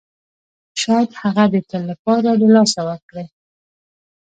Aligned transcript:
شاید 0.81 1.11
هغه 1.21 1.43
د 1.53 1.55
تل 1.69 1.81
لپاره 1.91 2.29
له 2.41 2.47
لاسه 2.55 2.81
ورکړئ. 2.89 3.27